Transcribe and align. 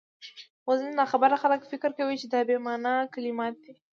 خو 0.63 0.71
ځيني 0.79 0.93
ناخبره 1.01 1.35
خلک 1.43 1.61
فکر 1.71 1.89
کوي 1.99 2.15
چي 2.21 2.25
دا 2.33 2.39
بې 2.47 2.57
مانا 2.65 2.95
کلمات 3.13 3.55
دي، 3.63 3.73